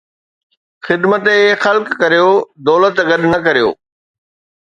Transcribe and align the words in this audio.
خدمت 0.85 1.23
خلق 1.63 1.87
ڪريو، 2.01 2.29
دولت 2.67 2.95
گڏ 3.09 3.21
نه 3.33 3.39
ڪريو 3.45 3.69